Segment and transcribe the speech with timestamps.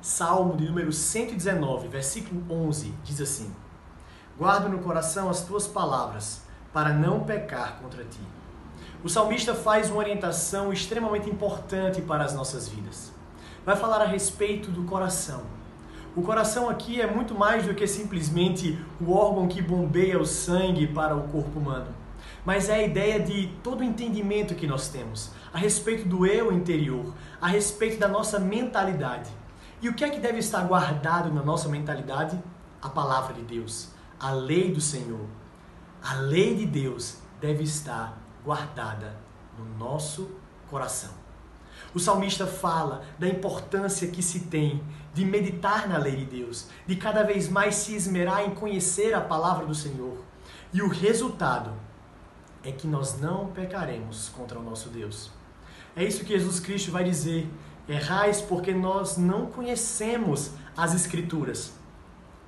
[0.00, 3.52] Salmo de número 119, versículo 11, diz assim:
[4.38, 6.42] Guardo no coração as tuas palavras,
[6.72, 8.20] para não pecar contra ti.
[9.02, 13.12] O salmista faz uma orientação extremamente importante para as nossas vidas.
[13.66, 15.42] Vai falar a respeito do coração.
[16.14, 20.86] O coração aqui é muito mais do que simplesmente o órgão que bombeia o sangue
[20.86, 21.92] para o corpo humano,
[22.44, 26.52] mas é a ideia de todo o entendimento que nós temos a respeito do eu
[26.52, 29.30] interior, a respeito da nossa mentalidade.
[29.80, 32.38] E o que é que deve estar guardado na nossa mentalidade?
[32.82, 35.26] A palavra de Deus, a lei do Senhor.
[36.02, 39.16] A lei de Deus deve estar guardada
[39.56, 40.30] no nosso
[40.68, 41.10] coração.
[41.94, 44.82] O salmista fala da importância que se tem
[45.14, 49.20] de meditar na lei de Deus, de cada vez mais se esmerar em conhecer a
[49.20, 50.18] palavra do Senhor.
[50.72, 51.72] E o resultado
[52.64, 55.30] é que nós não pecaremos contra o nosso Deus.
[55.96, 57.48] É isso que Jesus Cristo vai dizer
[57.88, 61.72] Errais porque nós não conhecemos as Escrituras.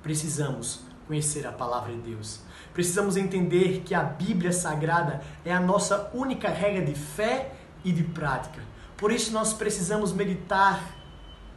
[0.03, 2.41] Precisamos conhecer a palavra de Deus.
[2.73, 8.03] Precisamos entender que a Bíblia Sagrada é a nossa única regra de fé e de
[8.03, 8.61] prática.
[8.95, 10.95] Por isso nós precisamos meditar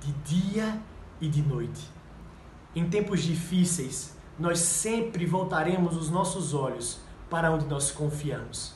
[0.01, 0.81] de dia
[1.21, 1.89] e de noite.
[2.75, 8.75] Em tempos difíceis, nós sempre voltaremos os nossos olhos para onde nós confiamos.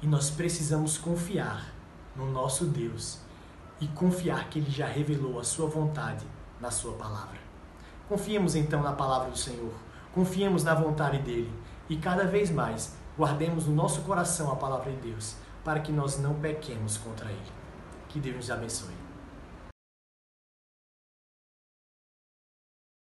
[0.00, 1.72] E nós precisamos confiar
[2.16, 3.20] no nosso Deus
[3.82, 6.24] e confiar que Ele já revelou a Sua vontade
[6.60, 7.40] na Sua palavra.
[8.08, 9.72] Confiemos então na palavra do Senhor,
[10.14, 11.52] confiemos na vontade dEle
[11.88, 16.16] e cada vez mais guardemos no nosso coração a palavra de Deus para que nós
[16.20, 17.52] não pequemos contra Ele.
[18.08, 19.11] Que Deus nos abençoe.